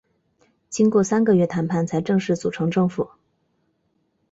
[0.67, 3.11] 经过三个月谈判才正式组成政府。